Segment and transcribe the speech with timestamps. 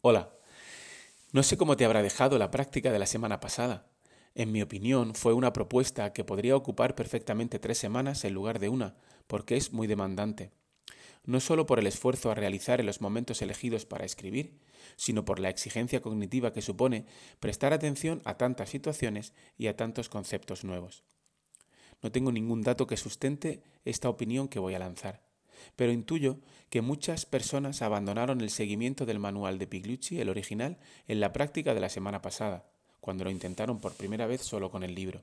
[0.00, 0.32] Hola.
[1.32, 3.90] No sé cómo te habrá dejado la práctica de la semana pasada.
[4.36, 8.68] En mi opinión, fue una propuesta que podría ocupar perfectamente tres semanas en lugar de
[8.68, 8.94] una,
[9.26, 10.52] porque es muy demandante.
[11.24, 14.60] No solo por el esfuerzo a realizar en los momentos elegidos para escribir,
[14.94, 17.04] sino por la exigencia cognitiva que supone
[17.40, 21.02] prestar atención a tantas situaciones y a tantos conceptos nuevos.
[22.02, 25.27] No tengo ningún dato que sustente esta opinión que voy a lanzar
[25.76, 26.38] pero intuyo
[26.70, 31.74] que muchas personas abandonaron el seguimiento del manual de Piglucci, el original, en la práctica
[31.74, 32.66] de la semana pasada,
[33.00, 35.22] cuando lo intentaron por primera vez solo con el libro.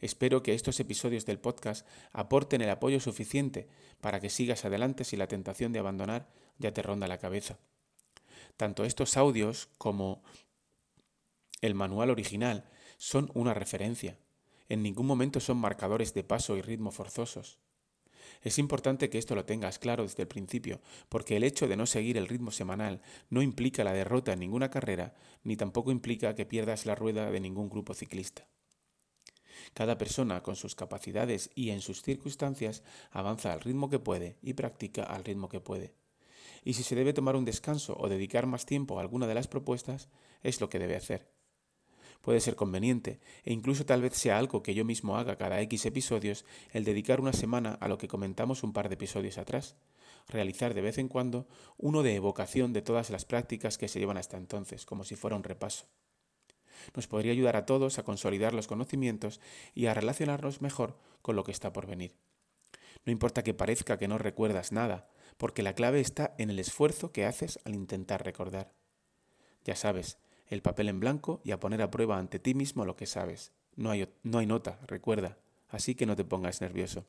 [0.00, 3.68] Espero que estos episodios del podcast aporten el apoyo suficiente
[4.00, 6.28] para que sigas adelante si la tentación de abandonar
[6.58, 7.58] ya te ronda la cabeza.
[8.56, 10.22] Tanto estos audios como
[11.60, 12.64] el manual original
[12.96, 14.18] son una referencia.
[14.68, 17.58] En ningún momento son marcadores de paso y ritmo forzosos.
[18.42, 21.86] Es importante que esto lo tengas claro desde el principio, porque el hecho de no
[21.86, 26.46] seguir el ritmo semanal no implica la derrota en ninguna carrera, ni tampoco implica que
[26.46, 28.46] pierdas la rueda de ningún grupo ciclista.
[29.74, 34.54] Cada persona, con sus capacidades y en sus circunstancias, avanza al ritmo que puede y
[34.54, 35.94] practica al ritmo que puede.
[36.64, 39.48] Y si se debe tomar un descanso o dedicar más tiempo a alguna de las
[39.48, 40.08] propuestas,
[40.42, 41.39] es lo que debe hacer
[42.20, 45.86] puede ser conveniente, e incluso tal vez sea algo que yo mismo haga cada X
[45.86, 49.76] episodios, el dedicar una semana a lo que comentamos un par de episodios atrás,
[50.28, 54.16] realizar de vez en cuando uno de evocación de todas las prácticas que se llevan
[54.16, 55.86] hasta entonces, como si fuera un repaso.
[56.94, 59.40] Nos podría ayudar a todos a consolidar los conocimientos
[59.74, 62.14] y a relacionarnos mejor con lo que está por venir.
[63.04, 67.12] No importa que parezca que no recuerdas nada, porque la clave está en el esfuerzo
[67.12, 68.74] que haces al intentar recordar.
[69.64, 70.18] Ya sabes,
[70.50, 73.52] el papel en blanco y a poner a prueba ante ti mismo lo que sabes.
[73.76, 77.06] No hay, no hay nota, recuerda, así que no te pongas nervioso.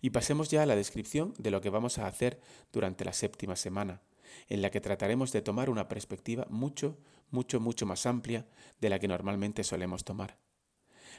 [0.00, 2.40] Y pasemos ya a la descripción de lo que vamos a hacer
[2.72, 4.02] durante la séptima semana,
[4.48, 6.98] en la que trataremos de tomar una perspectiva mucho,
[7.30, 8.46] mucho, mucho más amplia
[8.80, 10.38] de la que normalmente solemos tomar.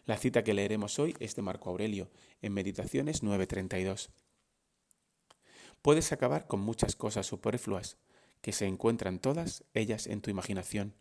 [0.05, 2.09] La cita que leeremos hoy es de Marco Aurelio,
[2.41, 4.11] en Meditaciones 932.
[5.81, 7.97] Puedes acabar con muchas cosas superfluas,
[8.45, 10.93] que se encuentran todas ellas en tu imaginación.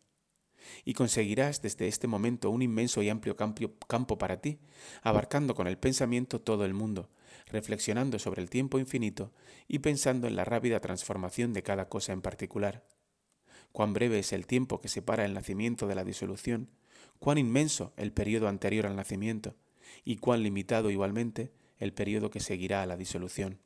[0.82, 4.60] Y conseguirás desde este momento un inmenso y amplio campo para ti,
[5.02, 7.10] abarcando con el pensamiento todo el mundo,
[7.44, 9.30] reflexionando sobre el tiempo infinito
[9.68, 12.86] y pensando en la rápida transformación de cada cosa en particular.
[13.72, 16.70] Cuán breve es el tiempo que separa el nacimiento de la disolución,
[17.18, 19.54] cuán inmenso el periodo anterior al nacimiento,
[20.02, 23.60] y cuán limitado igualmente el periodo que seguirá a la disolución.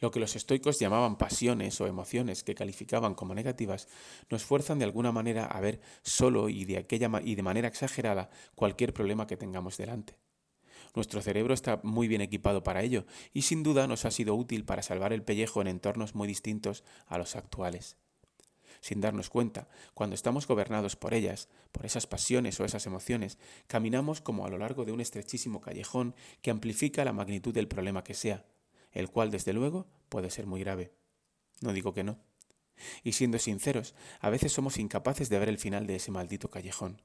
[0.00, 3.88] Lo que los estoicos llamaban pasiones o emociones que calificaban como negativas
[4.30, 8.30] nos fuerzan de alguna manera a ver solo y de, aquella y de manera exagerada
[8.54, 10.18] cualquier problema que tengamos delante.
[10.94, 14.64] Nuestro cerebro está muy bien equipado para ello y sin duda nos ha sido útil
[14.64, 17.96] para salvar el pellejo en entornos muy distintos a los actuales.
[18.80, 24.20] Sin darnos cuenta, cuando estamos gobernados por ellas, por esas pasiones o esas emociones, caminamos
[24.20, 28.12] como a lo largo de un estrechísimo callejón que amplifica la magnitud del problema que
[28.12, 28.44] sea,
[28.94, 30.94] el cual desde luego puede ser muy grave.
[31.60, 32.18] No digo que no.
[33.02, 37.02] Y siendo sinceros, a veces somos incapaces de ver el final de ese maldito callejón.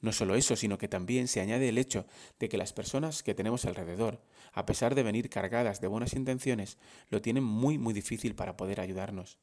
[0.00, 2.06] No solo eso, sino que también se añade el hecho
[2.38, 4.22] de que las personas que tenemos alrededor,
[4.52, 6.78] a pesar de venir cargadas de buenas intenciones,
[7.08, 9.38] lo tienen muy muy difícil para poder ayudarnos.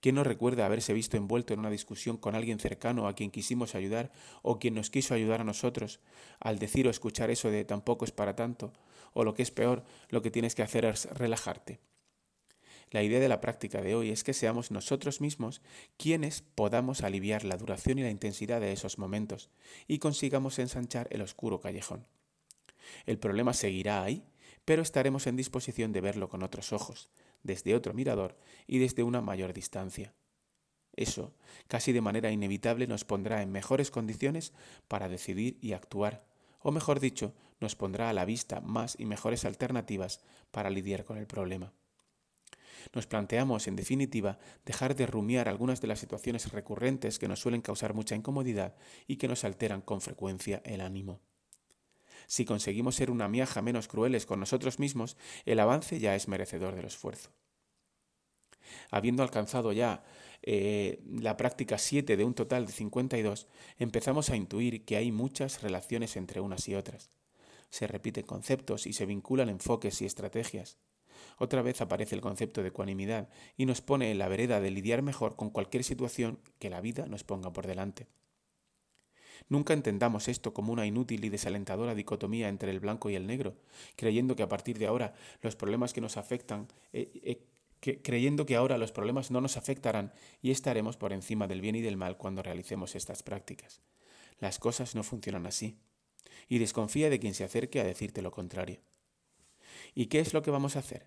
[0.00, 3.74] ¿Quién no recuerda haberse visto envuelto en una discusión con alguien cercano a quien quisimos
[3.74, 6.00] ayudar o quien nos quiso ayudar a nosotros,
[6.38, 8.72] al decir o escuchar eso de tampoco es para tanto,
[9.12, 11.80] o lo que es peor, lo que tienes que hacer es relajarte?
[12.90, 15.60] La idea de la práctica de hoy es que seamos nosotros mismos
[15.98, 19.50] quienes podamos aliviar la duración y la intensidad de esos momentos
[19.86, 22.06] y consigamos ensanchar el oscuro callejón.
[23.04, 24.24] El problema seguirá ahí,
[24.68, 27.08] pero estaremos en disposición de verlo con otros ojos,
[27.42, 28.36] desde otro mirador
[28.66, 30.12] y desde una mayor distancia.
[30.92, 31.32] Eso,
[31.68, 34.52] casi de manera inevitable, nos pondrá en mejores condiciones
[34.86, 36.26] para decidir y actuar,
[36.60, 40.20] o mejor dicho, nos pondrá a la vista más y mejores alternativas
[40.50, 41.72] para lidiar con el problema.
[42.92, 47.62] Nos planteamos, en definitiva, dejar de rumiar algunas de las situaciones recurrentes que nos suelen
[47.62, 48.76] causar mucha incomodidad
[49.06, 51.22] y que nos alteran con frecuencia el ánimo.
[52.28, 55.16] Si conseguimos ser una miaja menos crueles con nosotros mismos,
[55.46, 57.30] el avance ya es merecedor del esfuerzo.
[58.90, 60.04] Habiendo alcanzado ya
[60.42, 63.48] eh, la práctica 7 de un total de 52,
[63.78, 67.10] empezamos a intuir que hay muchas relaciones entre unas y otras.
[67.70, 70.76] Se repiten conceptos y se vinculan enfoques y estrategias.
[71.38, 75.00] Otra vez aparece el concepto de ecuanimidad y nos pone en la vereda de lidiar
[75.00, 78.06] mejor con cualquier situación que la vida nos ponga por delante.
[79.48, 83.56] Nunca entendamos esto como una inútil y desalentadora dicotomía entre el blanco y el negro,
[83.96, 87.44] creyendo que a partir de ahora los problemas que nos afectan eh, eh,
[87.80, 90.12] creyendo que ahora los problemas no nos afectarán
[90.42, 93.80] y estaremos por encima del bien y del mal cuando realicemos estas prácticas.
[94.40, 95.78] Las cosas no funcionan así.
[96.48, 98.80] Y desconfía de quien se acerque a decirte lo contrario.
[99.94, 101.06] ¿Y qué es lo que vamos a hacer?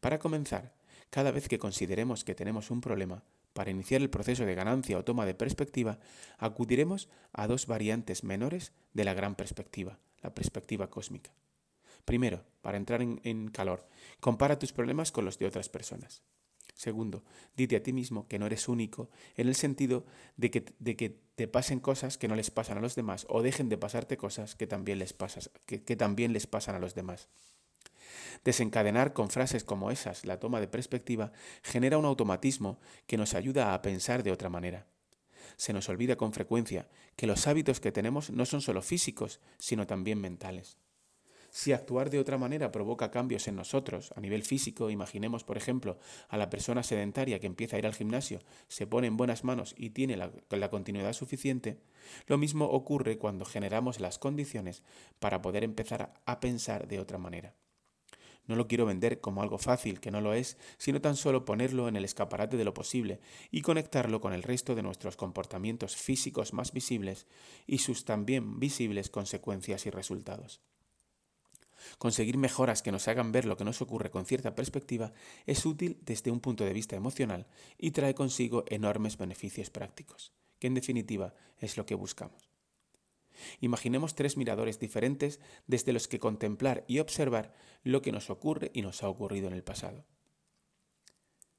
[0.00, 0.74] Para comenzar,
[1.10, 3.22] cada vez que consideremos que tenemos un problema,
[3.54, 5.98] para iniciar el proceso de ganancia o toma de perspectiva,
[6.36, 11.32] acudiremos a dos variantes menores de la gran perspectiva, la perspectiva cósmica.
[12.04, 13.88] Primero, para entrar en, calor,
[14.20, 16.22] compara tus problemas con los de otras personas.
[16.74, 17.24] Segundo,
[17.56, 20.04] dite a ti mismo que no eres único en el sentido
[20.36, 23.42] de que, de que, te pasen cosas que no les pasan a los demás o
[23.42, 27.28] dejen de pasarte cosas que también les, pasas, que también les pasan a los demás.
[28.44, 33.74] Desencadenar con frases como esas la toma de perspectiva genera un automatismo que nos ayuda
[33.74, 34.86] a pensar de otra manera.
[35.56, 39.86] Se nos olvida con frecuencia que los hábitos que tenemos no son solo físicos, sino
[39.86, 40.78] también mentales.
[41.56, 46.00] Si actuar de otra manera provoca cambios en nosotros a nivel físico, imaginemos por ejemplo
[46.28, 49.72] a la persona sedentaria que empieza a ir al gimnasio, se pone en buenas manos
[49.78, 51.78] y tiene la, la, continuidad suficiente,
[52.26, 54.82] lo mismo ocurre cuando generamos las condiciones
[55.20, 57.54] para poder empezar a pensar de otra manera.
[58.46, 61.88] No lo quiero vender como algo fácil, que no lo es, sino tan solo ponerlo
[61.88, 63.20] en el escaparate de lo posible
[63.50, 67.26] y conectarlo con el resto de nuestros comportamientos físicos más visibles
[67.66, 70.60] y sus también visibles consecuencias y resultados.
[71.98, 75.12] Conseguir mejoras que nos hagan ver lo que nos ocurre con cierta perspectiva
[75.46, 77.46] es útil desde un punto de vista emocional
[77.78, 82.53] y trae consigo enormes beneficios prácticos, que en definitiva es lo que buscamos.
[83.60, 88.82] Imaginemos tres miradores diferentes desde los que contemplar y observar lo que nos ocurre y
[88.82, 90.04] nos ha ocurrido en el pasado.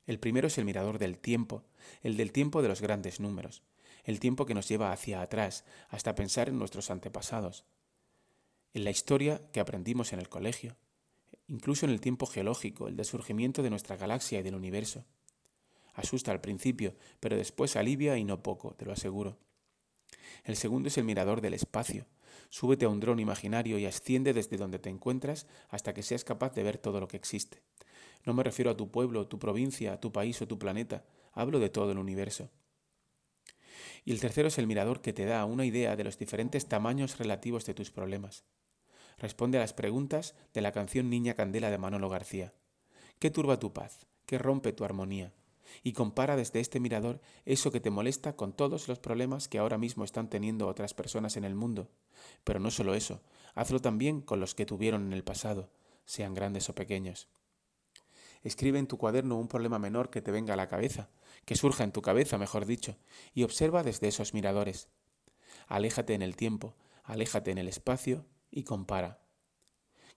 [0.06, 1.64] El primero es el mirador del tiempo,
[2.04, 3.64] el del tiempo de los grandes números,
[4.04, 7.66] el tiempo que nos lleva hacia atrás, hasta pensar en nuestros antepasados,
[8.74, 10.76] en la historia que aprendimos en el colegio,
[11.48, 15.06] incluso en el tiempo geológico, el desurgimiento de nuestra galaxia y del universo.
[15.94, 19.38] Asusta al principio, pero después alivia y no poco, te lo aseguro.
[20.44, 22.06] El segundo es el mirador del espacio.
[22.50, 26.54] Súbete a un dron imaginario y asciende desde donde te encuentras hasta que seas capaz
[26.54, 27.62] de ver todo lo que existe.
[28.26, 31.70] No me refiero a tu pueblo, tu provincia, tu país o tu planeta, hablo de
[31.70, 32.50] todo el universo.
[34.04, 37.18] Y el tercero es el mirador que te da una idea de los diferentes tamaños
[37.18, 38.46] relativos de tus problemas.
[39.18, 42.54] Responde a las preguntas de la canción Niña Candela de Manolo García.
[43.20, 44.08] ¿Qué turba tu paz?
[44.26, 45.34] ¿Qué rompe tu armonía?
[45.84, 49.78] Y compara desde este mirador eso que te molesta con todos los problemas que ahora
[49.78, 51.90] mismo están teniendo otras personas en el mundo.
[52.44, 53.22] Pero no solo eso,
[53.54, 55.72] hazlo también con los que tuvieron en el pasado,
[56.06, 57.28] sean grandes o pequeños.
[58.44, 61.10] Escribe en tu cuaderno un problema menor que te venga a la cabeza,
[61.46, 62.96] que surja en tu cabeza, mejor dicho,
[63.34, 64.90] y observa desde esos miradores.
[65.68, 69.20] Aléjate en el tiempo, aléjate en el espacio y compara.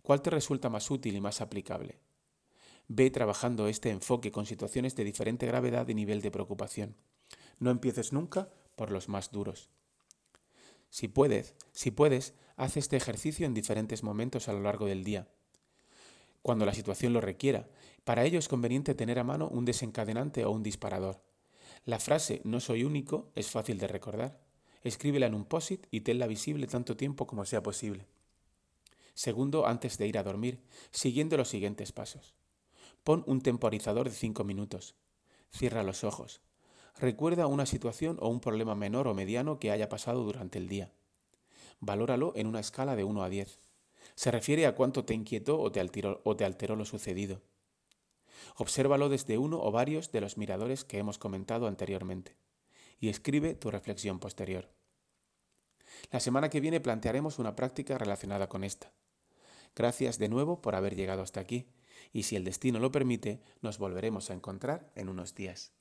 [0.02, 2.00] ¿Cuál te resulta más útil y más aplicable?
[2.88, 6.96] Ve trabajando este enfoque con situaciones de diferente gravedad y nivel de preocupación.
[7.58, 9.68] No empieces nunca por los más duros.
[10.88, 15.28] Si puedes, si puedes, haz este ejercicio en diferentes momentos a lo largo del día,
[16.40, 17.68] cuando la situación lo requiera.
[18.04, 21.22] Para ello es conveniente tener a mano un desencadenante o un disparador.
[21.84, 24.40] La frase no soy único es fácil de recordar.
[24.82, 28.06] Escríbela en un post-it y tenla visible tanto tiempo como sea posible.
[29.12, 32.34] Segundo, antes de ir a dormir, siguiendo los siguientes pasos.
[33.08, 34.94] Pon un temporizador de 5 minutos.
[35.50, 36.42] Cierra los ojos.
[36.94, 40.92] Recuerda una situación o un problema menor o mediano que haya pasado durante el día.
[41.80, 43.60] Valóralo en una escala de 1 a 10.
[44.14, 47.40] Se refiere a cuánto te inquietó o te alteró, o te alteró lo sucedido.
[48.56, 52.36] Obsérvalo desde uno o varios de los miradores que hemos comentado anteriormente
[53.00, 54.68] y escribe tu reflexión posterior.
[56.10, 58.92] La semana que viene plantearemos una práctica relacionada con esta.
[59.74, 61.68] Gracias de nuevo por haber llegado hasta aquí
[62.12, 65.77] y si el destino lo permite, nos volveremos a encontrar en unos días.